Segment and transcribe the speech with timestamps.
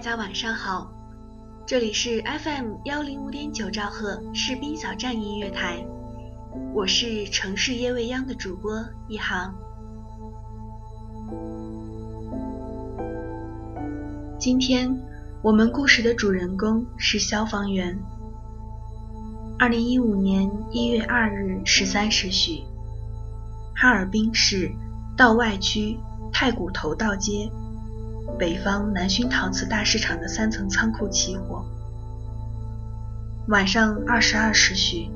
[0.00, 0.90] 大家晚上好，
[1.66, 5.84] 这里是 FM 幺零五点九兆赫士兵小站音乐台，
[6.72, 9.54] 我是城市夜未央的主播一航。
[14.38, 14.98] 今天
[15.42, 18.02] 我们故事的主人公是消防员。
[19.58, 22.64] 二零一五年一月二日十三时许，
[23.76, 24.72] 哈尔滨市
[25.14, 25.98] 道外区
[26.32, 27.50] 太古头道街。
[28.40, 31.62] 北方南薰陶瓷大市场的三层仓库起火，
[33.48, 35.10] 晚上二十二时许，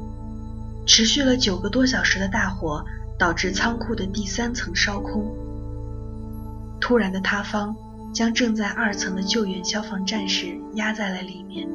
[0.84, 2.84] 持续了九个多小时的大火
[3.18, 5.24] 导致仓库的第三层烧空。
[6.82, 7.74] 突然的塌方
[8.12, 11.66] 将正在二层的救援消防战士压在了里面。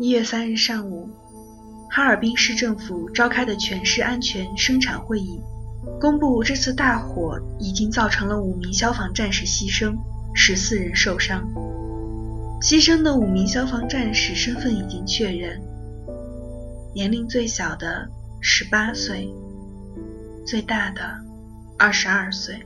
[0.00, 1.08] 一月三日上午，
[1.92, 5.40] 哈尔滨市政府召开的全市安全生产会议。
[6.00, 9.96] 公布这次大火已经造成了五名消防战士牺牲，
[10.34, 11.48] 十四人受伤。
[12.60, 15.60] 牺牲的五名消防战士身份已经确认，
[16.94, 18.08] 年龄最小的
[18.40, 19.28] 十八岁，
[20.46, 21.02] 最大的
[21.78, 22.58] 二十二岁。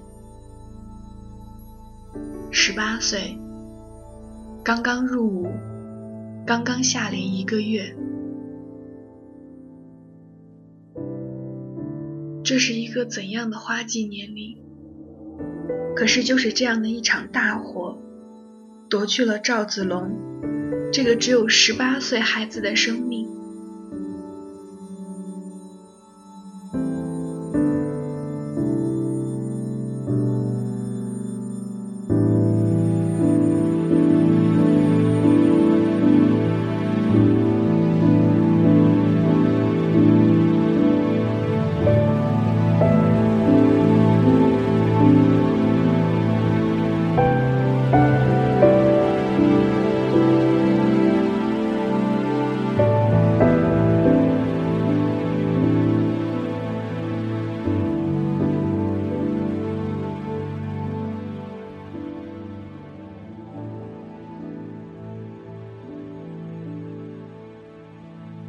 [2.51, 3.37] 十八岁，
[4.65, 5.53] 刚刚入伍，
[6.47, 7.95] 刚刚下连一个月。
[12.49, 14.57] 这是一个怎样的花季年龄？
[15.95, 17.99] 可是就是这样的一场大火，
[18.89, 20.17] 夺去了赵子龙
[20.91, 23.29] 这个只有十八岁孩子的生命。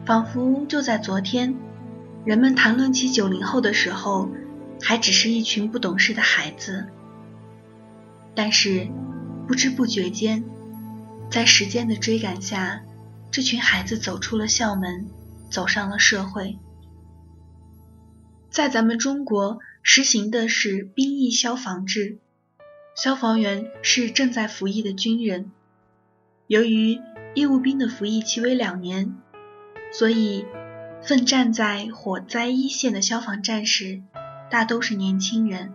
[0.09, 1.55] 仿佛就在昨天，
[2.25, 4.27] 人们谈论起九零后的时候，
[4.81, 6.87] 还只是一群不懂事的孩子。
[8.33, 8.87] 但是，
[9.47, 10.43] 不知不觉间，
[11.29, 12.81] 在时间的追赶下，
[13.29, 15.05] 这群孩子走出了校门，
[15.51, 16.57] 走上了社会。
[18.49, 22.17] 在咱们中国，实行的是兵役消防制，
[22.95, 25.51] 消防员是正在服役的军人。
[26.47, 26.99] 由于
[27.35, 29.15] 义务兵的服役期为两年。
[29.91, 30.45] 所以，
[31.01, 34.01] 奋战在火灾一线的消防战士
[34.49, 35.73] 大都是年轻人。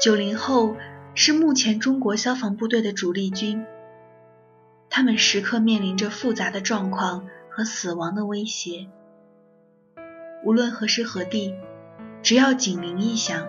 [0.00, 0.76] 九零后
[1.14, 3.64] 是目前中国消防部队的主力军，
[4.90, 8.88] 他们时刻面临着复杂的状况和死亡的威胁。
[10.44, 11.54] 无论何时何地，
[12.22, 13.46] 只要警铃一响，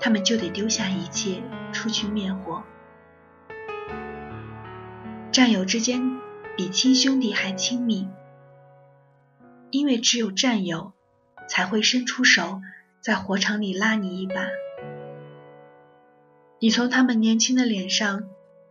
[0.00, 1.42] 他们就得丢下一切
[1.72, 2.62] 出去灭火。
[5.32, 6.18] 战友之间
[6.56, 8.08] 比亲兄弟还亲密。
[9.70, 10.92] 因为只有战友
[11.48, 12.60] 才会伸出手，
[13.00, 14.34] 在火场里拉你一把。
[16.60, 18.24] 你从他们年轻的脸上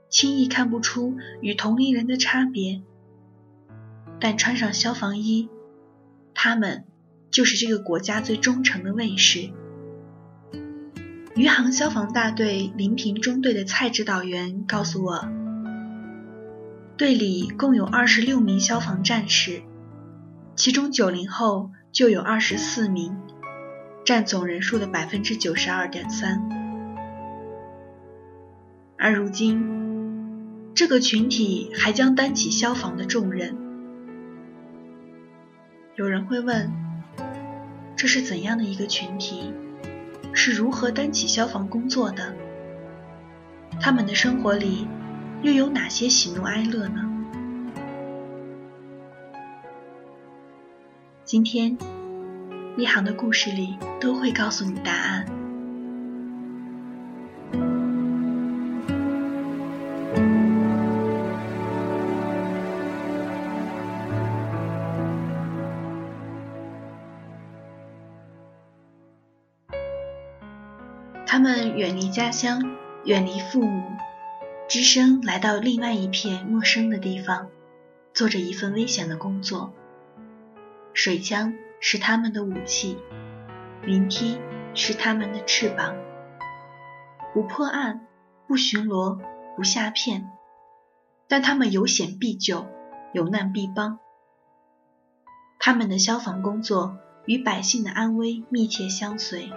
[0.09, 2.81] 轻易看不出与同龄人的差别，
[4.19, 5.50] 但穿上消防衣，
[6.34, 6.85] 他们
[7.31, 9.52] 就是这个国家最忠诚的卫士。
[11.35, 15.29] 余杭消防大队临平中队的蔡指导员告诉我，
[16.97, 19.61] 队里共有二十六名消防战士。
[20.58, 23.16] 其中九零后就有二十四名，
[24.04, 26.50] 占总人数的百分之九十二点三。
[28.98, 33.56] 而如今，这个群体还将担起消防的重任。
[35.96, 36.72] 有人会问，
[37.96, 39.54] 这是怎样的一个群体？
[40.34, 42.34] 是如何担起消防工作的？
[43.80, 44.88] 他们的生活里
[45.44, 47.14] 又有哪些喜怒哀乐呢？
[51.28, 51.78] 今天
[52.78, 55.26] 一行的故事里都会告诉你答案。
[71.26, 73.84] 他们远离家乡远离父母
[74.70, 77.50] 只身来到另外一片陌生的地方
[78.14, 79.73] 做着一份危险的工作。
[80.97, 82.97] 水枪是他们的武器，
[83.84, 84.40] 云梯
[84.73, 85.96] 是他们的翅膀。
[87.35, 88.08] 不破案，
[88.47, 89.20] 不巡逻，
[89.55, 90.32] 不下骗，
[91.28, 92.66] 但他们有险必救，
[93.14, 93.99] 有难必帮。
[95.59, 96.97] 他们的消防工作
[97.28, 99.52] 与百姓的安危密切相随。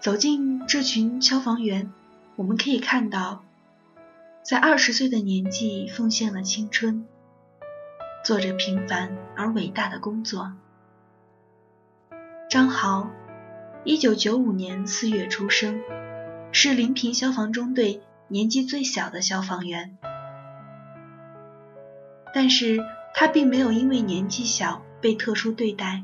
[0.00, 1.92] 走进这群消防员，
[2.34, 3.44] 我们可以看到，
[4.42, 7.06] 在二十岁的年纪奉献了青春，
[8.24, 10.54] 做着平凡而伟大的工作。
[12.50, 13.10] 张豪。
[13.86, 15.82] 一九九五年四月出生，
[16.52, 19.98] 是临平消防中队年纪最小的消防员。
[22.32, 22.82] 但是
[23.12, 26.02] 他并没有因为年纪小被特殊对待。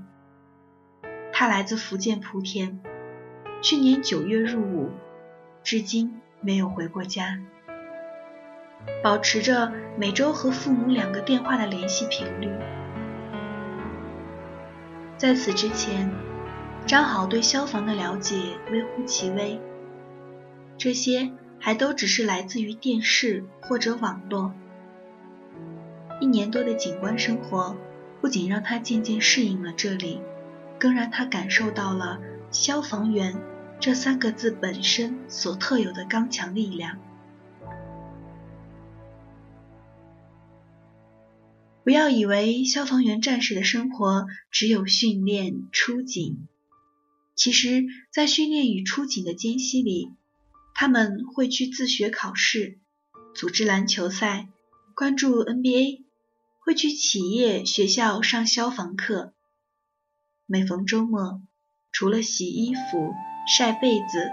[1.32, 2.80] 他来自福建莆田，
[3.62, 4.90] 去年九月入伍，
[5.64, 7.40] 至今没有回过家，
[9.02, 12.50] 保持着每周和父母两个电话的联系频率。
[15.16, 16.10] 在此之前。
[16.86, 18.36] 张好对消防的了解
[18.72, 19.60] 微乎其微，
[20.78, 24.54] 这些还都只是来自于电视或者网络。
[26.20, 27.76] 一年多的警官生活，
[28.20, 30.20] 不仅让他渐渐适应了这里，
[30.80, 32.18] 更让他感受到了
[32.50, 33.36] “消防员”
[33.78, 36.96] 这三个字本身所特有的刚强力量。
[41.82, 46.46] 不要以为消防员战士的生活只有训练、出警。
[47.34, 50.12] 其实，在训练与出警的间隙里，
[50.74, 52.78] 他们会去自学考试，
[53.34, 54.48] 组织篮球赛，
[54.94, 56.02] 关注 NBA，
[56.58, 59.32] 会去企业、学校上消防课。
[60.44, 61.40] 每逢周末，
[61.92, 63.14] 除了洗衣服、
[63.56, 64.30] 晒被子，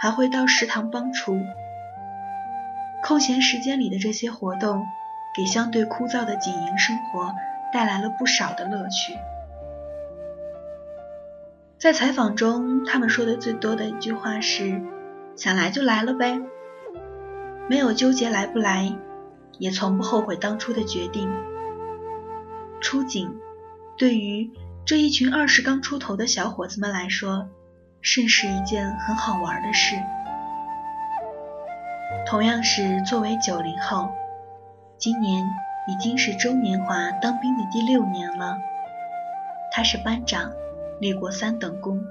[0.00, 1.38] 还会到食堂帮厨。
[3.02, 4.82] 空闲时间里的这些活动，
[5.34, 7.32] 给相对枯燥的警营生活
[7.72, 9.16] 带来了不少的乐趣。
[11.78, 14.82] 在采访中，他们说的最多的一句话是
[15.34, 16.38] ：“想来就来了呗，
[17.68, 18.92] 没有纠结来不来，
[19.58, 21.32] 也从不后悔当初的决定。”
[22.82, 23.38] 出警
[23.96, 24.50] 对于
[24.84, 27.48] 这一群二十刚出头的小伙子们来说，
[28.02, 29.96] 甚是一件很好玩的事。
[32.26, 34.10] 同样是作为九零后，
[35.00, 35.46] 今年
[35.88, 38.58] 已经是周年华当兵的第六年了，
[39.72, 40.52] 他是班长。
[40.98, 42.04] 立过三等功，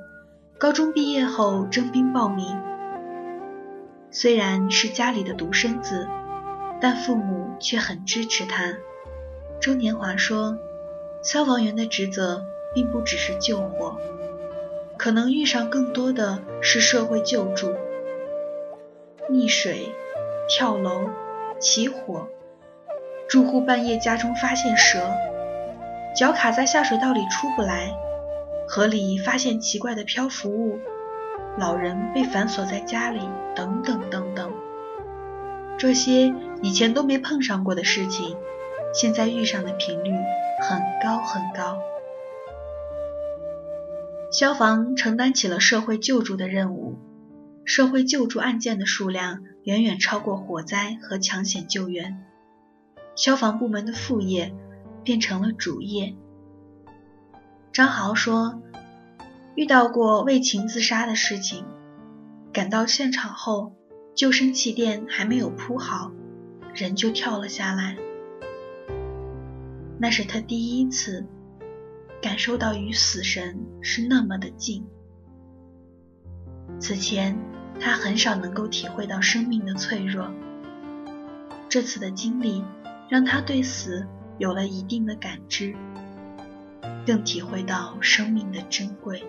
[0.57, 2.59] 高中毕业后征兵报名。
[4.09, 6.07] 虽然是家里的独生子，
[6.81, 8.73] 但父母却很支持他。
[9.59, 10.57] 周年华说
[11.21, 12.43] ：“消防员的职责
[12.73, 13.99] 并不只是救火，
[14.97, 17.75] 可能遇上更多的是社会救助。
[19.29, 19.93] 溺水、
[20.47, 21.11] 跳楼、
[21.59, 22.27] 起火，
[23.29, 25.13] 住户半夜家中发现蛇，
[26.15, 27.93] 脚卡在下水道里出不来。”
[28.67, 30.79] 河里发现奇怪的漂浮物，
[31.57, 33.19] 老人被反锁在家里，
[33.55, 34.51] 等等等等。
[35.77, 38.37] 这些以前都没碰上过的事情，
[38.93, 40.11] 现在遇上的频率
[40.61, 41.79] 很高很高。
[44.31, 46.99] 消防承担起了社会救助的任务，
[47.65, 52.23] 社会救助案件的数量远远超过火灾和抢险救援，
[53.15, 54.55] 消防部门的副业
[55.03, 56.15] 变成了主业。
[57.71, 58.61] 张豪说
[59.55, 61.65] ：“遇到过为情自杀的事情，
[62.51, 63.73] 赶到现场后，
[64.15, 66.11] 救生气垫还没有铺好，
[66.73, 67.97] 人就跳了下来。
[69.99, 71.25] 那是他第一次
[72.21, 74.85] 感受到与死神是那么的近。
[76.79, 77.37] 此前，
[77.79, 80.31] 他很少能够体会到生命的脆弱。
[81.67, 82.63] 这次的经历
[83.09, 84.05] 让他对死
[84.37, 85.75] 有了一定的感知。”
[87.05, 89.23] 更体会到生命的珍贵，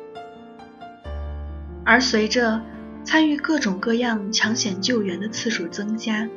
[1.82, 2.60] 而随着
[3.04, 6.28] 参与各种各样抢险救援的次数增加，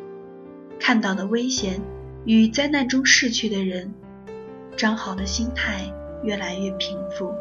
[0.79, 1.81] 看到的危险
[2.23, 3.93] 与灾难中逝去的人，
[4.77, 5.91] 张豪的心态
[6.23, 7.33] 越来越平复。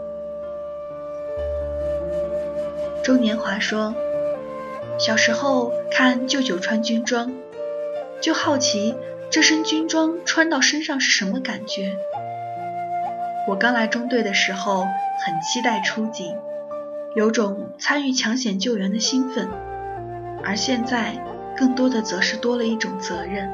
[3.04, 3.94] 周年华说
[4.99, 7.32] ：“小时候看舅舅穿军装，
[8.21, 8.97] 就好奇
[9.32, 11.96] 这身军装穿到身上是什么感觉。”
[13.48, 16.36] 我刚来中队的时候，很期待出警，
[17.16, 19.48] 有种参与抢险救援的兴奋；
[20.44, 21.14] 而现在，
[21.56, 23.50] 更多的则是多了一种责任。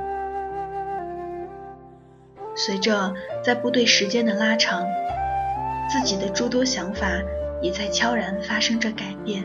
[2.57, 4.85] 随着在部队时间的拉长，
[5.89, 7.07] 自己的诸多想法
[7.63, 9.45] 也在悄然发生着改变。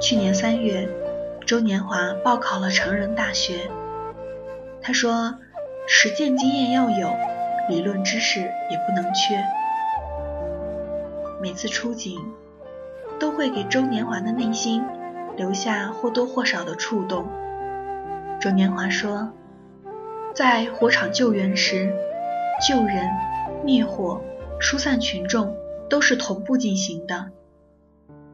[0.00, 0.88] 去年三月，
[1.46, 3.68] 周年华报考了成人大学。
[4.88, 5.34] 他说
[5.86, 7.14] ：“实践经验要有，
[7.68, 9.44] 理论知识也不能缺。”
[11.42, 12.18] 每次出警，
[13.20, 14.82] 都会给周年华的内心
[15.36, 17.26] 留下或多或少的触动。
[18.40, 19.30] 周年华说
[20.32, 21.94] ：“在火场救援时，
[22.66, 23.10] 救人、
[23.62, 24.22] 灭火、
[24.58, 25.54] 疏散群众
[25.90, 27.26] 都是同步进行的，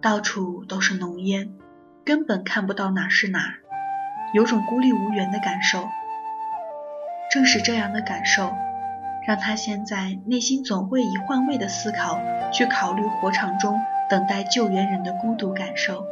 [0.01, 1.53] 到处都是浓烟，
[2.05, 3.41] 根本看不到哪是哪，
[4.33, 5.89] 有种孤立无援的感受。
[7.31, 8.53] 正是这样的感受，
[9.27, 12.21] 让他现在内心总会以换位的思考
[12.53, 16.07] 去考虑火场中等待救援人的孤独感受，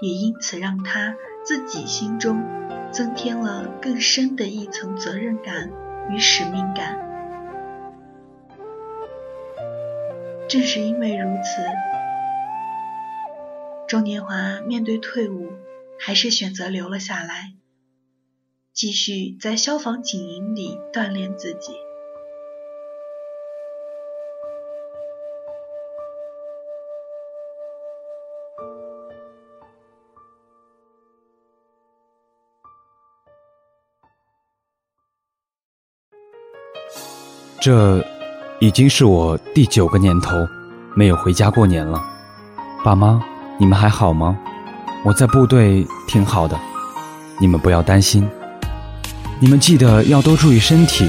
[0.00, 2.42] 也因此让他自己心中。”
[2.92, 5.70] 增添了更深的一层责任感
[6.08, 6.96] 与使命感。
[10.48, 11.62] 正是因为如此，
[13.86, 15.50] 周年华面对退伍，
[16.00, 17.52] 还是选择留了下来，
[18.76, 21.72] 继续在消防警营里锻炼自己。
[37.58, 38.04] 这
[38.60, 40.36] 已经是我第九个年头
[40.94, 41.98] 没有回家过年了，
[42.84, 43.24] 爸妈，
[43.58, 44.38] 你们还好吗？
[45.02, 46.60] 我在部队挺好的，
[47.40, 48.28] 你们不要担心。
[49.38, 51.06] 你们记得要多注意身体。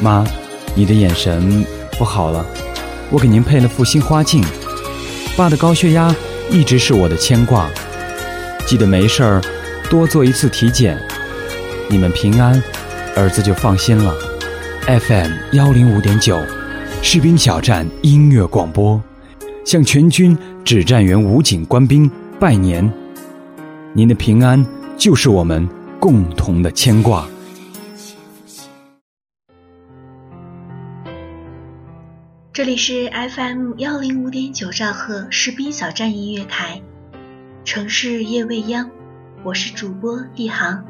[0.00, 0.24] 妈，
[0.74, 1.66] 你的眼神
[1.98, 2.46] 不好了，
[3.10, 4.44] 我给您配了副新花镜。
[5.36, 6.14] 爸的高血压
[6.48, 7.68] 一直是我的牵挂，
[8.66, 9.42] 记得没事儿
[9.90, 10.96] 多做一次体检。
[11.88, 12.62] 你们平安，
[13.16, 14.14] 儿子就放心了。
[14.86, 16.40] FM 幺零五点九，
[17.02, 19.02] 士兵小站音乐广播，
[19.64, 22.08] 向全军指战员武警官兵
[22.38, 22.88] 拜年。
[23.92, 24.64] 您的平安
[24.96, 25.68] 就是我们
[25.98, 27.26] 共同的牵挂。
[32.56, 36.80] 这里是 FM 幺零五点九兆赫士兵小站音乐台，
[37.66, 38.90] 城市夜未央，
[39.42, 40.82] 我是主播一航。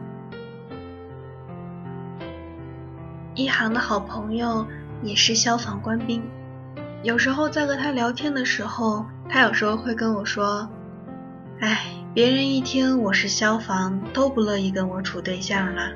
[3.35, 4.65] 一航的好朋友
[5.03, 6.23] 也是消防官兵，
[7.03, 10.71] 有时候在和他聊天的时候，他有时候会跟我说
[11.59, 15.91] ：“哎，别人一听我是消防，都不乐意跟我处对象了。”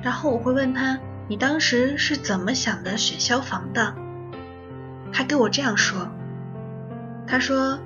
[0.00, 0.96] 然后我会问他
[1.26, 3.96] ：“你当时是怎么想的选消防的？”
[5.16, 6.10] 他给我这样说
[7.24, 7.78] ：“他说，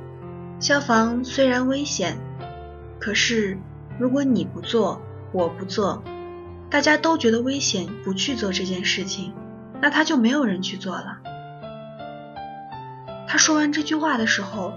[0.58, 2.16] 消防虽然危险，
[2.98, 3.58] 可是
[3.98, 6.02] 如果你不做，我不做。”
[6.70, 9.34] 大家都觉得危险，不去做这件事情，
[9.80, 11.18] 那他就没有人去做了。
[13.26, 14.72] 他说完这句话的时候，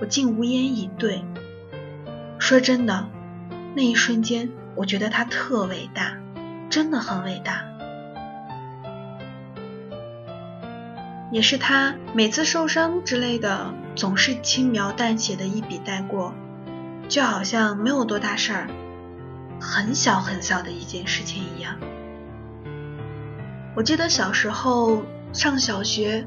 [0.00, 1.24] 我竟无言以对。
[2.38, 3.06] 说真的，
[3.74, 6.16] 那一瞬间，我觉得他特伟大，
[6.68, 7.64] 真的很伟大。
[11.32, 16.34] 也是他每次受伤之类的，总是轻描淡写的一笔带过，
[17.08, 18.68] 就好像没有多大事儿。
[19.58, 21.78] 很小很小的一件事情一样。
[23.74, 26.26] 我记得小时候上小学，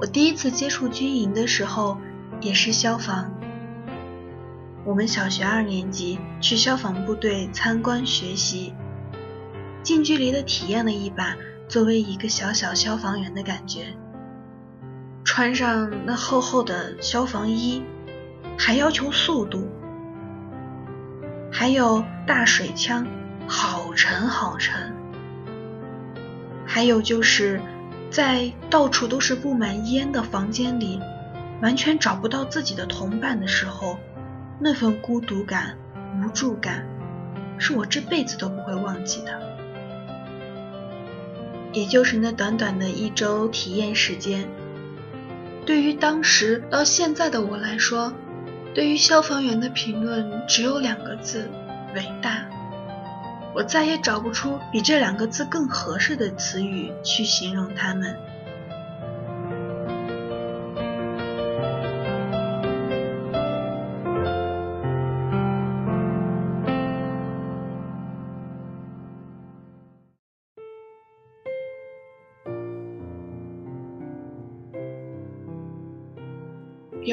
[0.00, 1.96] 我第一次接触军营的时候
[2.40, 3.32] 也是消防。
[4.84, 8.74] 我们小学二年级去消防部队参观学习，
[9.84, 11.36] 近距离的体验了一把
[11.68, 13.94] 作为一个小小消防员的感觉。
[15.24, 17.82] 穿上那厚厚的消防衣，
[18.58, 19.68] 还要求速度。
[21.50, 23.06] 还有大水枪，
[23.46, 24.92] 好沉好沉。
[26.66, 27.60] 还有就是
[28.10, 30.98] 在到处都是布满烟的房间里，
[31.60, 33.98] 完全找不到自己的同伴的时候，
[34.58, 35.76] 那份孤独感、
[36.18, 36.86] 无助感，
[37.58, 39.40] 是我这辈子都不会忘记的。
[41.72, 44.48] 也就是那短短的一周体验时间，
[45.64, 48.12] 对于当时到现在的我来说。
[48.74, 51.46] 对于消防员的评论只有两个字：
[51.94, 52.46] 伟大。
[53.54, 58.16] 我再也找不出比这两个字更合适的词语去形容他们。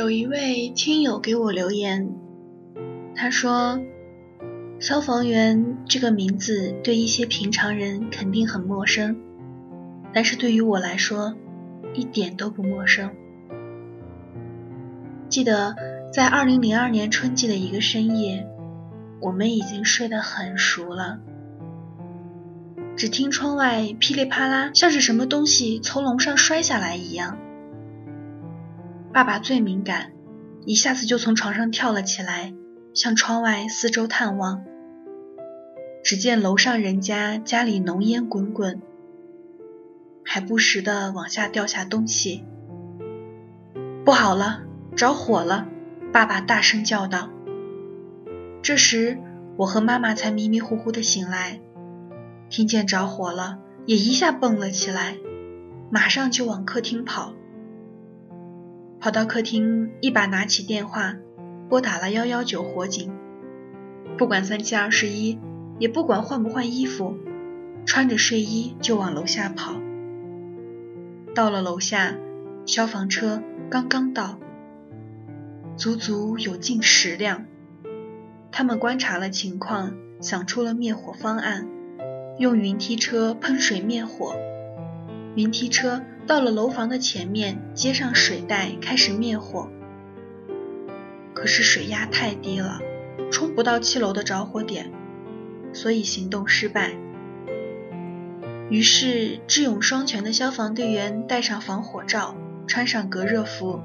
[0.10, 2.10] 有一位听友给我留言，
[3.14, 3.80] 他说
[4.82, 9.22] ：“消防员这个名字对一些平常人肯定很陌生，
[10.12, 11.36] 但是对于我来说
[11.94, 13.12] 一点都不陌生。
[15.30, 15.76] 记得
[16.12, 18.48] 在二零零二年春季的一个深夜，
[19.22, 21.20] 我们已经睡得很熟了，
[22.96, 27.38] 只听窗外噼里啪啦，像是什么东西从楼上摔下来一样。
[29.12, 30.12] 爸爸最敏感，
[30.66, 32.54] 一下子就从床上跳了起来，
[32.94, 34.64] 向窗外四周探望。
[36.04, 38.82] 只见楼上人家家里浓烟滚滚，
[40.24, 42.46] 还不时的往下掉下东西。
[44.06, 44.62] 不好了，
[44.96, 45.68] 着火了！
[46.14, 47.30] 爸爸大声叫道。
[48.62, 49.18] 这时，
[49.58, 51.60] 我和妈妈才迷迷糊糊的醒来，
[52.50, 55.18] 听见着火了，也一下蹦了起来，
[55.90, 57.34] 马上就往客厅跑。
[59.00, 61.16] 跑到客厅，一把拿起电话，
[61.70, 63.12] 拨打了幺幺九火警。
[64.18, 65.40] 不管三七二十一。
[65.80, 67.16] 也不管换不换衣服，
[67.86, 69.80] 穿着睡衣就往楼下跑。
[71.34, 72.18] 到了楼下，
[72.66, 74.38] 消防车刚刚到，
[75.78, 77.46] 足足有近十辆。
[78.52, 81.66] 他们观察了情况，想出了灭火方案，
[82.38, 84.36] 用云梯车喷水灭火。
[85.36, 89.68] 云梯车到了楼房的前面，接上水带开始灭火。
[91.34, 92.80] 可是水压太低了，
[93.32, 94.92] 冲不到七楼的着火点。
[95.74, 96.92] 所以行动失败。
[98.70, 102.36] 于是智勇双全的消防队员戴上防火罩，
[102.68, 103.82] 穿上隔热服，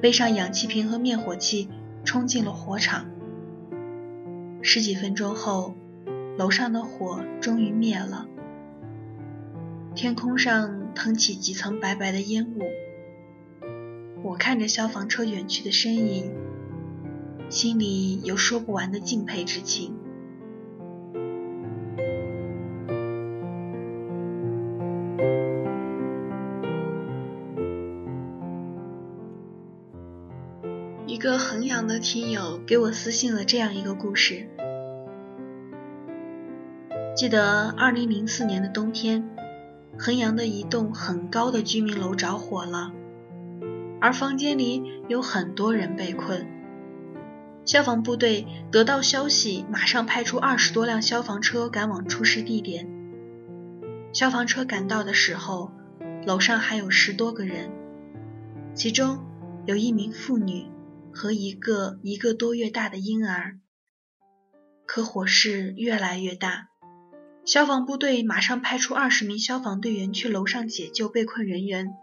[0.00, 1.68] 背上氧气瓶和灭火器，
[2.04, 3.06] 冲进了火场。
[4.62, 5.74] 十几分钟后，
[6.38, 8.28] 楼上的火终于灭了。
[9.96, 12.62] 天空上腾起几层白白的烟雾。
[14.22, 16.32] 我看着消防车远去的身影，
[17.48, 19.94] 心里有说不完的敬佩之情。
[31.06, 34.48] 一个衡阳的听友给我私信了这样一个故事。
[37.14, 39.28] 记得二零零四年的冬天，
[39.98, 42.92] 衡阳的一栋很高的居民楼着火了，
[44.00, 46.46] 而房间里有很多人被困。
[47.64, 52.88] 消防部队得到消息，马上派出二十多辆消防车赶往出事地点。
[54.12, 55.70] 消防车赶到的时候，
[56.26, 57.70] 楼上还有十多个人，
[58.74, 59.20] 其中
[59.66, 60.66] 有一名妇女。
[61.14, 63.58] 和一个一个多月大的婴儿，
[64.86, 66.70] 可火势越来越大，
[67.44, 71.94] 消防部队马上派出二十名消防队员去楼上解救被困人员。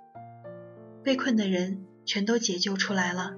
[1.02, 3.36] 被困的人全都解救出来了。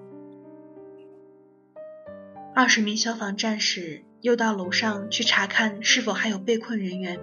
[2.55, 7.19] 二十名消防战士又到楼上去查看是否还有被困人员。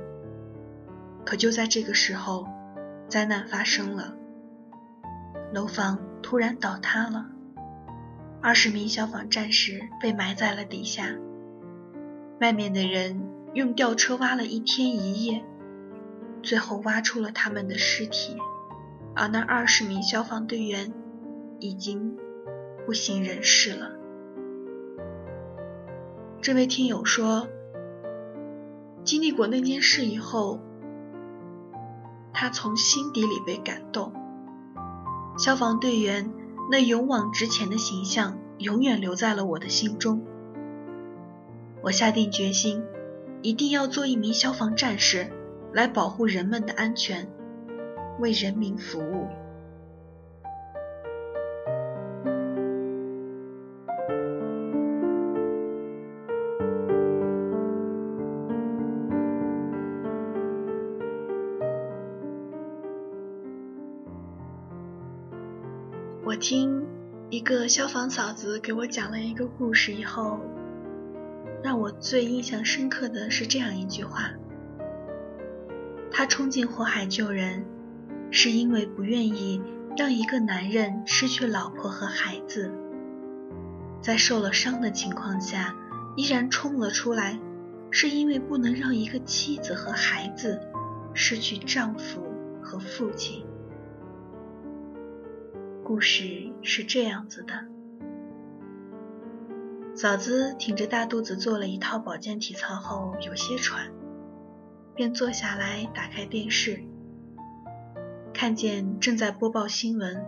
[1.27, 2.47] 可就在这个时候，
[3.09, 4.14] 灾难发生了，
[5.53, 7.27] 楼房突然倒塌了。
[8.41, 11.17] 二十名消防战士被埋在了底下，
[12.41, 15.45] 外面的人用吊车挖了一天一夜，
[16.43, 18.37] 最后挖出了他们的尸体，
[19.15, 20.93] 而那二十名消防队员
[21.59, 22.17] 已经
[22.87, 23.93] 不省人事了。
[26.41, 27.49] 这位听友说，
[29.05, 30.61] 经历过那件事以后，
[32.33, 34.13] 他从心底里被感动，
[35.39, 36.33] 消防队员。
[36.71, 40.23] 那勇往直前的形象永远留在了我的心中。
[41.81, 42.85] 我下定决心，
[43.40, 45.29] 一定要做一名消防战士，
[45.72, 47.29] 来保护人们的安全，
[48.18, 49.29] 为人民服务。
[66.24, 66.85] 我听
[67.31, 70.38] 一个消防嫂子给我讲了一个故事以后，
[71.79, 74.33] 我最印象深刻的是这样一句话：
[76.11, 77.64] 他冲进火海救人，
[78.33, 79.62] 是因为不愿意
[79.97, 82.73] 让一个男人失去老婆和孩子，
[84.03, 85.77] 在受了伤的情况下
[86.17, 87.38] 依然冲了出来，
[87.91, 90.61] 是因为不能让一个妻子和孩子
[91.14, 92.21] 失去丈夫
[92.61, 93.47] 和父亲。
[95.85, 97.55] 故事是这样子的：
[100.01, 103.91] 嫂子挺着大肚子做了一套保健体操后，有些喘，
[104.95, 106.85] 便坐下来打开电视，
[108.33, 110.25] 看见正在播报新闻，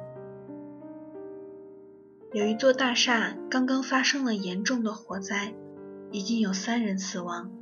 [2.33, 5.55] 有一座大厦刚刚发生了严重的火灾，
[6.11, 7.53] 已经有三人死亡，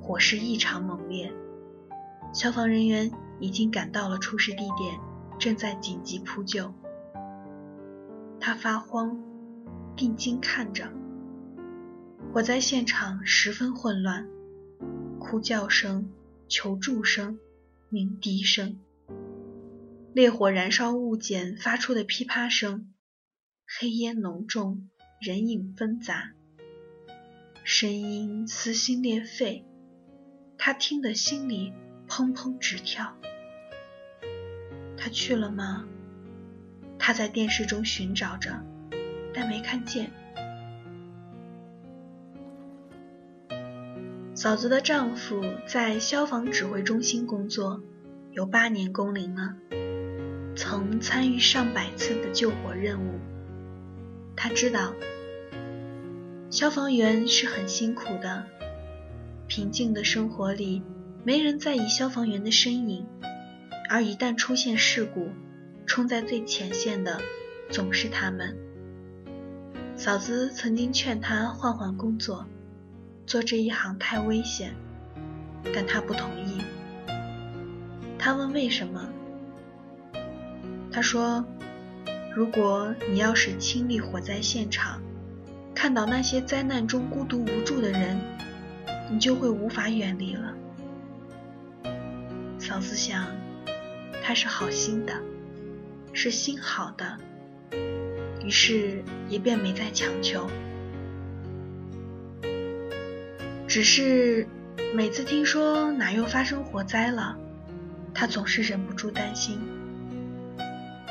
[0.00, 1.32] 火势异常猛烈，
[2.32, 5.00] 消防人员已经赶到了出事地点，
[5.36, 6.72] 正在紧急扑救。
[8.38, 9.20] 他发慌，
[9.96, 10.88] 定睛看着。
[12.36, 14.28] 火灾现场十分混乱，
[15.18, 16.12] 哭叫声、
[16.48, 17.38] 求助声、
[17.88, 18.78] 鸣笛声，
[20.12, 22.92] 烈火燃烧物件发出的噼啪声，
[23.66, 26.32] 黑烟浓重，人影纷杂，
[27.64, 29.64] 声音撕心裂肺，
[30.58, 31.72] 他听得心里
[32.06, 33.16] 砰砰直跳。
[34.98, 35.86] 他去了吗？
[36.98, 38.62] 他在电视中寻找着，
[39.32, 40.10] 但没看见。
[44.36, 47.80] 嫂子的丈夫在消防指挥中心工作，
[48.32, 49.54] 有八年工龄了，
[50.54, 53.18] 曾参与上百次的救火任务。
[54.36, 54.92] 他知道，
[56.50, 58.44] 消防员是很辛苦的。
[59.46, 60.82] 平静的生活里，
[61.24, 63.06] 没人在意消防员的身影，
[63.88, 65.30] 而一旦出现事故，
[65.86, 67.18] 冲在最前线的
[67.70, 68.54] 总是他们。
[69.96, 72.44] 嫂子曾经劝他换换工作。
[73.26, 74.72] 做这一行太危险，
[75.74, 76.62] 但他不同意。
[78.16, 79.08] 他问为什么？
[80.92, 81.44] 他说
[82.34, 85.02] ：“如果你要是亲历火灾现场，
[85.74, 88.16] 看到那些灾难中孤独无助的人，
[89.10, 90.54] 你就会无法远离了。”
[92.60, 93.26] 嫂子想，
[94.22, 95.12] 他是好心的，
[96.12, 97.18] 是心好的，
[98.44, 100.48] 于是也便没再强求。
[103.76, 104.48] 只是
[104.94, 107.36] 每次听说哪又发生火灾了，
[108.14, 109.60] 他总是忍不住担心。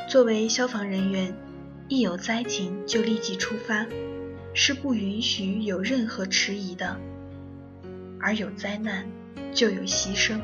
[0.08, 1.32] 作为消防人员，
[1.86, 3.86] 一有灾情就立即出发，
[4.52, 6.98] 是不允许有任何迟疑的。
[8.18, 9.06] 而有灾难
[9.52, 10.40] 就有牺牲，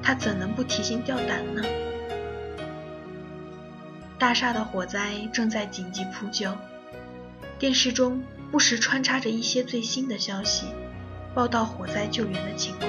[0.00, 1.64] 他怎能不提心吊胆呢？
[4.20, 6.56] 大厦的火灾正在紧急扑救，
[7.58, 10.66] 电视中不时穿插着一些最新的消息。
[11.34, 12.88] 报道火灾救援的情况。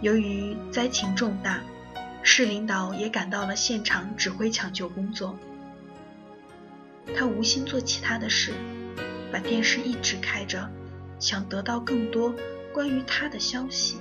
[0.00, 1.60] 由于灾情重大，
[2.22, 5.36] 市领导也赶到了现场指挥抢救工作。
[7.16, 8.52] 他无心做其他的事，
[9.32, 10.68] 把电视一直开着，
[11.18, 12.32] 想得到更多
[12.72, 13.96] 关于他的消息。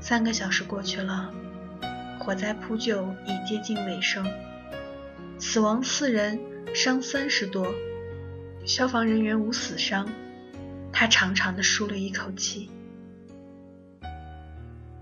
[0.00, 1.32] 三个小时过去了，
[2.18, 4.26] 火灾扑救已接近尾声，
[5.38, 6.38] 死亡四人，
[6.74, 7.72] 伤三十多。
[8.64, 10.08] 消防人员无死伤，
[10.90, 12.70] 他长长的舒了一口气。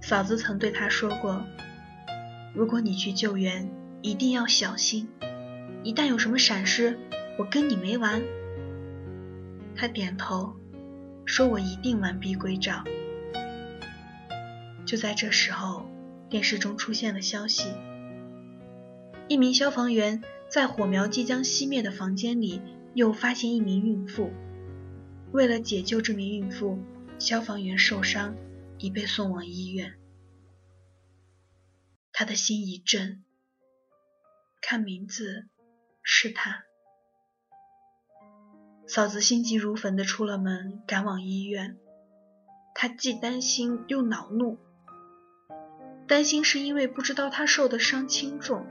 [0.01, 1.45] 嫂子曾对他说过
[2.55, 3.71] ：“如果你去救援，
[4.03, 5.09] 一定要小心，
[5.85, 6.99] 一旦有什么闪失，
[7.39, 8.21] 我跟你没完。”
[9.77, 10.57] 他点头，
[11.25, 12.83] 说：“我一定完璧归赵。”
[14.85, 15.87] 就在这时候，
[16.29, 17.69] 电视中出现了消息：
[19.29, 22.61] 一名消防员在火苗即将熄灭的房间里。
[22.95, 24.31] 又发现一名孕妇，
[25.33, 26.79] 为了解救这名孕妇，
[27.19, 28.37] 消防员受伤，
[28.79, 29.95] 已被送往医院。
[32.13, 33.25] 他的心一震，
[34.61, 35.47] 看名字
[36.03, 36.65] 是他。
[38.87, 41.79] 嫂子心急如焚地出了门，赶往医院。
[42.75, 44.59] 她既担心又恼怒，
[46.07, 48.67] 担心是因为不知道他受的伤轻重，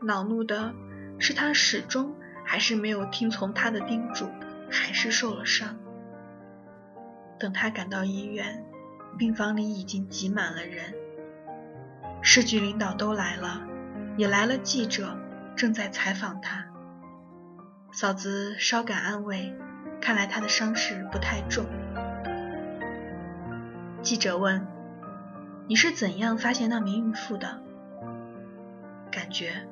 [0.00, 0.72] 恼怒的
[1.18, 2.14] 是他始终。
[2.50, 4.26] 还是没有听从他的叮嘱，
[4.70, 5.76] 还是受了伤。
[7.38, 8.64] 等他赶到医院，
[9.18, 10.94] 病房里已经挤满了人，
[12.22, 13.60] 市局领导都来了，
[14.16, 15.18] 也来了记者，
[15.56, 16.64] 正在采访他。
[17.92, 19.54] 嫂子稍感安慰，
[20.00, 21.66] 看来他的伤势不太重。
[24.00, 24.66] 记者问
[25.68, 27.60] ：“你是怎样发现那名孕妇的？”
[29.12, 29.67] 感觉。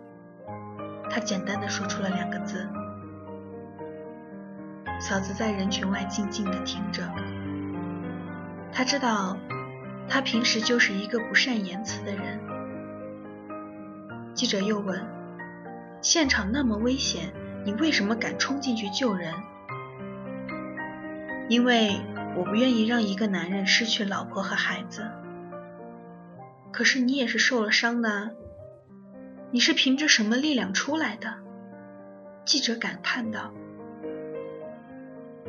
[1.10, 2.68] 他简单的说出了两个字。
[5.00, 7.02] 嫂子在人群外静静的听着，
[8.72, 9.36] 他知道
[10.08, 12.40] 他平时就是一个不善言辞的人。
[14.34, 15.06] 记者又问
[16.00, 17.32] ：“现场那么危险，
[17.64, 19.32] 你为什么敢冲进去救人？”
[21.48, 22.00] 因为
[22.34, 25.10] 我不愿意让一个男人失去老婆和孩子。
[26.72, 28.34] 可是你也是受了伤的。
[29.52, 31.34] 你是凭着什么力量出来的？
[32.44, 33.52] 记者感叹道。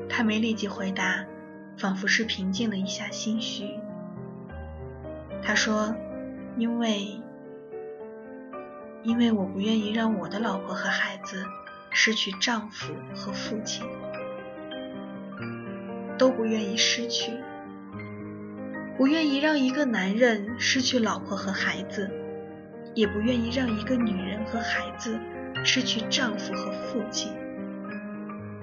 [0.07, 1.25] 他没立即回答，
[1.77, 3.79] 仿佛是平静了一下心绪。
[5.41, 5.95] 他说
[6.57, 7.19] ：“因为，
[9.03, 11.43] 因为我不愿意让我的老婆和孩子
[11.89, 13.83] 失去丈夫和父亲，
[16.17, 17.31] 都不愿意失去，
[18.95, 22.09] 不愿意让一个男人失去老婆和孩子。”
[22.97, 25.19] 也不愿意让一个女人和孩子
[25.63, 27.31] 失去丈夫和父亲。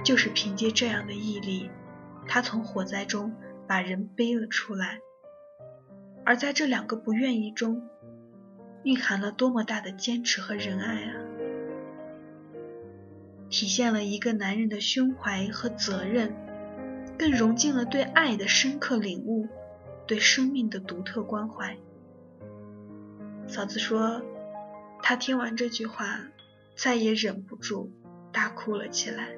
[0.04, 1.70] 就是凭借这样的毅力，
[2.26, 3.32] 她从火灾中
[3.68, 4.98] 把人背了出来。
[6.24, 7.88] 而在这两个不愿意中，
[8.82, 11.14] 蕴含了多么大的坚持和仁爱啊！
[13.48, 16.34] 体现了一个男人的胸怀和责任，
[17.16, 19.46] 更融进了对爱的深刻领悟，
[20.08, 21.78] 对生命的独特关怀。
[23.46, 24.22] 嫂子说，
[25.02, 26.20] 她听完这句话，
[26.76, 27.92] 再也忍不住
[28.32, 29.28] 大哭了起来。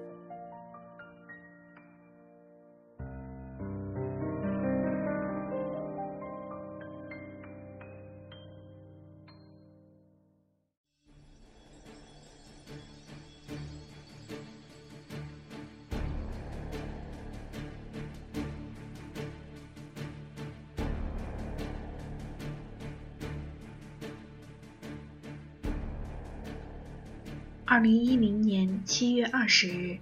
[27.76, 29.98] 二零一零年七月二十日，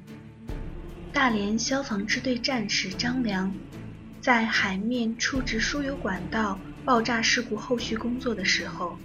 [1.13, 3.53] 大连消防支队战士张良
[4.21, 8.97] 在海面处置输油管道爆炸事故后续工作的时候，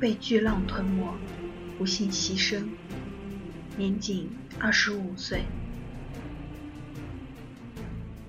[0.00, 1.14] 被巨浪吞没，
[1.76, 2.64] 不幸牺牲，
[3.76, 5.42] 年仅二十五岁。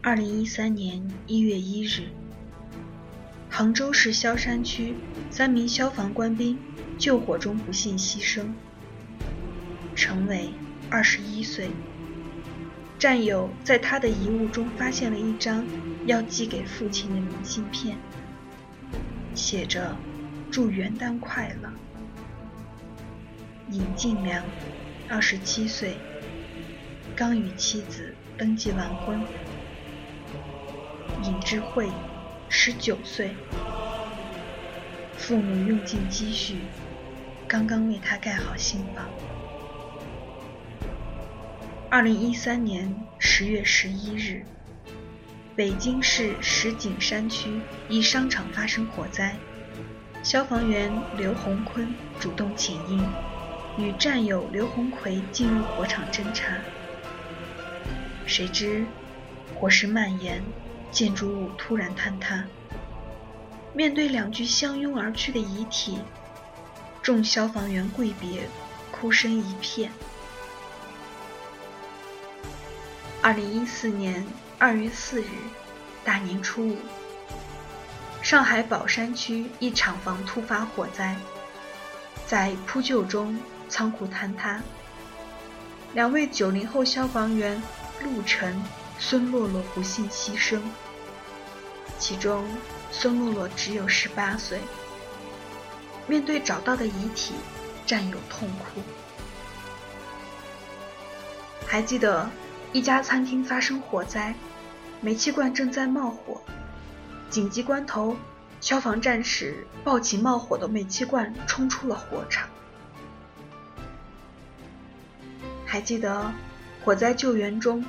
[0.02, 2.10] 二零一三年一月一日，
[3.50, 4.96] 杭州市萧山区
[5.30, 6.58] 三名消防官兵
[6.98, 8.48] 救火中不幸牺牲。
[10.04, 10.50] 陈伟，
[10.90, 11.70] 二十一岁。
[12.98, 15.64] 战友在他的遗物中发现了一张
[16.08, 17.96] 要寄给父亲的明信片，
[19.36, 19.96] 写着
[20.50, 21.72] “祝元旦快乐”。
[23.70, 24.44] 尹进良，
[25.08, 25.96] 二十七岁，
[27.16, 29.22] 刚与妻子登记完婚。
[31.24, 31.88] 尹智慧，
[32.50, 33.36] 十九岁，
[35.16, 36.56] 父母用尽积蓄，
[37.48, 39.08] 刚刚为他盖好新房。
[41.92, 44.46] 二零一三年十月十一日，
[45.58, 49.36] 北京市石景山区一商场发生火灾，
[50.24, 53.04] 消防员刘洪坤主动请缨，
[53.78, 56.56] 与战友刘洪奎进入火场侦查。
[58.26, 58.86] 谁知
[59.56, 60.42] 火势蔓延，
[60.92, 62.46] 建筑物突然坍塌。
[63.74, 66.00] 面对两具相拥而去的遗体，
[67.02, 68.48] 众消防员跪别，
[68.92, 69.92] 哭声一片。
[73.24, 74.26] 二零一四年
[74.58, 75.28] 二月四日，
[76.04, 76.78] 大年初五，
[78.24, 81.16] 上海宝山区一厂房突发火灾，
[82.26, 84.60] 在扑救中仓库坍塌，
[85.94, 87.62] 两位九零后消防员
[88.04, 88.60] 陆晨、
[88.98, 90.60] 孙洛洛不幸牺牲，
[92.00, 92.44] 其中
[92.90, 94.60] 孙洛洛只有十八岁。
[96.08, 97.36] 面对找到的遗体，
[97.86, 98.82] 战友痛哭，
[101.68, 102.28] 还记得。
[102.74, 104.34] 一家餐厅发生火灾，
[105.02, 106.42] 煤气罐正在冒火。
[107.30, 108.16] 紧急关头，
[108.62, 112.48] 消防战士抱起冒火的煤气罐，冲出了火场。
[115.66, 116.32] 还记得
[116.84, 117.84] 火灾救援中，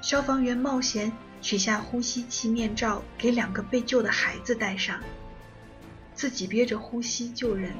[0.00, 5.00] 消防员冒险取下呼吸器面罩给两个被救的孩子戴上，
[6.14, 7.72] 自己憋着呼吸救人。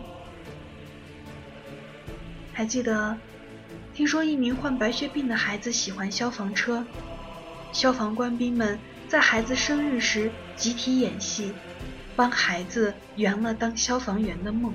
[2.52, 3.16] 还记得。
[3.94, 6.84] 听说一名患白血病的孩子喜欢消防车，
[7.72, 11.52] 消防官兵们在孩子生日时集体演戏，
[12.16, 14.72] 帮孩子圆了当消防员的梦。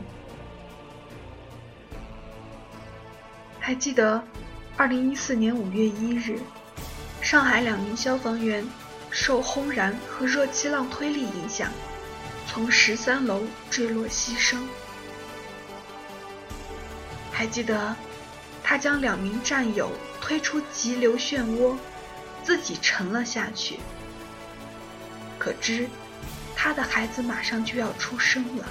[3.60, 4.24] 还记得，
[4.78, 6.40] 二零一四年五月一日，
[7.20, 8.64] 上海两名消防员
[9.10, 11.72] 受轰然和热气浪推力影响，
[12.46, 14.60] 从十三楼坠落牺牲。
[17.32, 17.96] 还记得。
[18.70, 21.78] 他将两名战友推出急流漩涡，
[22.44, 23.80] 自己沉了下去。
[25.40, 25.88] 可知，
[26.54, 28.66] 他的孩子马上就要出生了。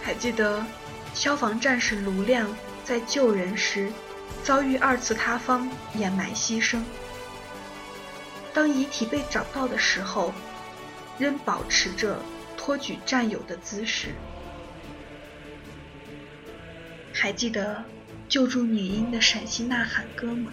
[0.00, 0.64] 还记得，
[1.12, 2.48] 消防战士卢亮
[2.84, 3.92] 在救人时
[4.44, 6.80] 遭遇二次塌方掩埋牺牲。
[8.54, 10.32] 当遗体被找到的时候，
[11.18, 12.22] 仍保持着
[12.56, 14.14] 托举战友的姿势。
[17.12, 17.84] 还记得
[18.28, 20.52] 救助女婴的陕西呐喊歌吗？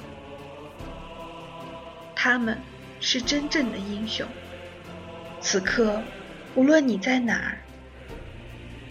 [2.15, 2.57] 他们
[2.99, 4.27] 是真正的英雄。
[5.39, 6.03] 此刻，
[6.55, 7.61] 无论你在哪儿，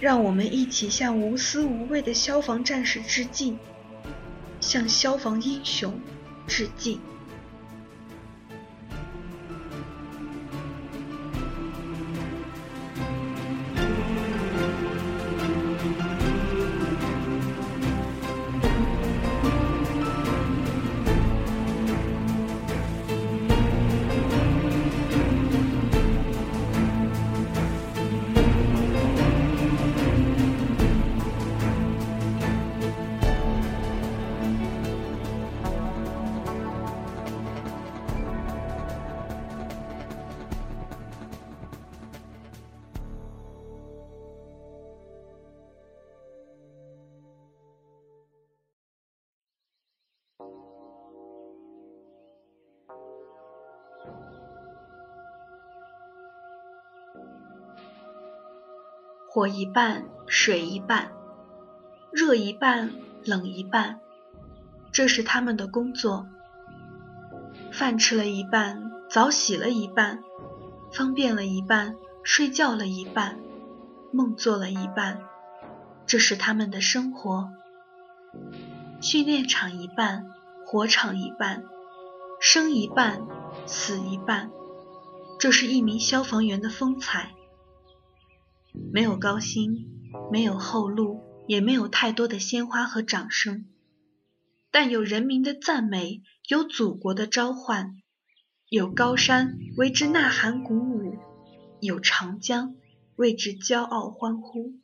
[0.00, 3.58] 让我们一起向无私无畏的消防战士致敬，
[4.60, 6.00] 向消防英雄
[6.46, 7.00] 致敬。
[59.38, 61.12] 火一半，水一半，
[62.10, 62.90] 热一半，
[63.24, 64.00] 冷一半，
[64.90, 66.26] 这是他们的工作。
[67.70, 70.24] 饭吃了一半，澡洗了一半，
[70.92, 73.38] 方便了一半，睡觉了一半，
[74.12, 75.20] 梦做了一半，
[76.04, 77.50] 这是他们的生活。
[79.00, 80.32] 训练场一半，
[80.66, 81.62] 火场一半，
[82.40, 83.24] 生一半，
[83.66, 84.50] 死一半，
[85.38, 87.36] 这是一名消防员的风采。
[88.92, 89.88] 没有高薪，
[90.32, 93.66] 没有后路，也没有太多的鲜花和掌声，
[94.70, 97.96] 但有人民的赞美，有祖国的召唤，
[98.68, 101.16] 有高山为之呐喊鼓舞，
[101.80, 102.76] 有长江
[103.16, 104.74] 为之骄傲欢呼。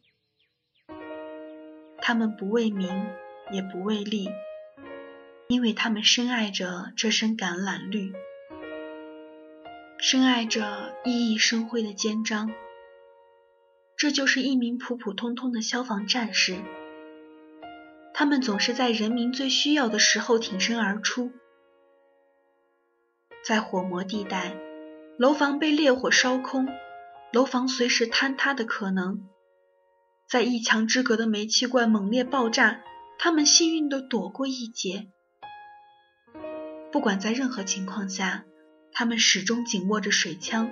[1.99, 3.07] 他们不为名，
[3.51, 4.29] 也不为利，
[5.49, 8.13] 因为他们深爱着这身橄榄绿，
[9.99, 12.51] 深爱着熠熠生辉的肩章。
[13.97, 16.57] 这就是一名普普通通的消防战士，
[18.13, 21.31] 他们总是在人民最需要的时候挺身而出。
[23.47, 24.57] 在火魔地带，
[25.17, 26.69] 楼房被烈火烧空，
[27.33, 29.19] 楼房随时坍塌的可能；
[30.29, 32.83] 在一墙之隔的煤气罐猛烈爆炸，
[33.19, 35.09] 他们幸运地躲过一劫。
[36.91, 38.45] 不管在任何情况下，
[38.93, 40.71] 他们始终紧握着水枪，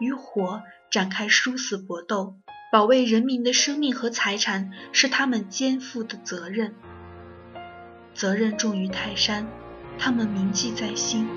[0.00, 2.36] 与火展开殊死搏斗。
[2.72, 6.74] 保卫人民的生命和财产是他们肩负的责任，
[8.14, 9.46] 责任重于泰山，
[9.98, 11.28] 他们铭记在心。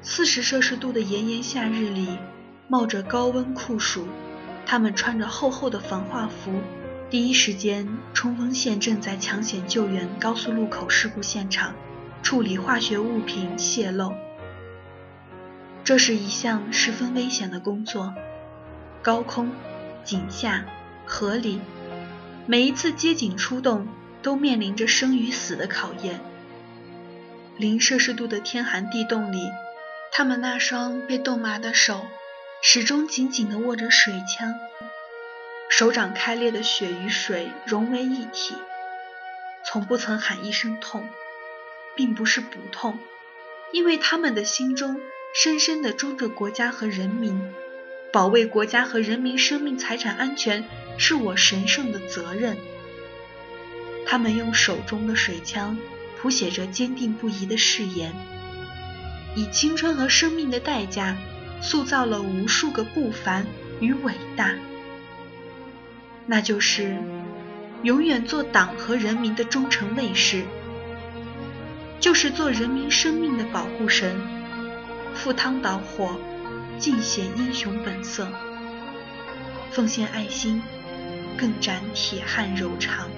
[0.00, 2.16] 四十摄氏度的炎炎夏日里，
[2.68, 4.08] 冒着高温酷暑，
[4.64, 6.58] 他们穿着厚厚的防化服，
[7.10, 11.74] 第一时间冲锋陷阵，在抢险救援高速路口事故现场，
[12.22, 14.14] 处理化学物品泄漏。
[15.84, 18.14] 这是一项十分危险的工作。
[19.06, 19.52] 高空、
[20.02, 20.64] 井下、
[21.06, 21.60] 河里，
[22.44, 23.86] 每一次接警出动，
[24.20, 26.18] 都面临着生与死的考验。
[27.56, 29.48] 零摄氏度的天寒地冻里，
[30.10, 32.04] 他们那双被冻麻的手，
[32.60, 34.56] 始终紧紧地握着水枪，
[35.70, 38.56] 手掌开裂的血与水融为一体，
[39.64, 41.08] 从不曾喊一声痛，
[41.94, 42.98] 并不是不痛，
[43.70, 45.00] 因为他们的心中
[45.32, 47.54] 深深地装着国家和人民。
[48.16, 50.64] 保卫国家和人民生命财产安全
[50.96, 52.56] 是我神圣的责任。
[54.06, 55.76] 他们用手中的水枪
[56.16, 58.14] 谱写着坚定不移的誓言，
[59.34, 61.14] 以青春和生命的代价
[61.60, 63.44] 塑造了无数个不凡
[63.80, 64.54] 与伟大。
[66.24, 66.96] 那就是
[67.82, 70.42] 永远做党和人民的忠诚卫士，
[72.00, 74.18] 就是做人民生命的保护神，
[75.14, 76.18] 赴汤蹈火。
[76.78, 78.28] 尽显英雄本色，
[79.70, 80.62] 奉献爱心，
[81.38, 83.08] 更展铁汉柔肠。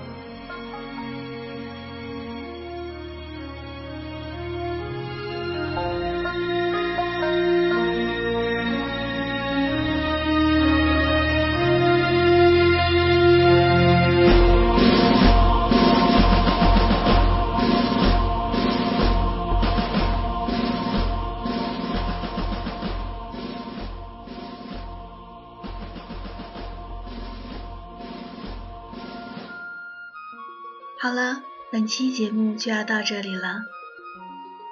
[31.70, 33.60] 本期节目就要到这里了。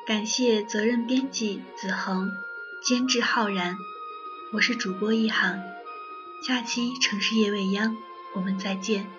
[0.06, 2.32] 感谢责任编辑子恒，
[2.82, 3.76] 监制浩然，
[4.54, 5.62] 我是主播一航。
[6.42, 7.94] 下期城市夜未央，
[8.34, 9.10] 我们再见。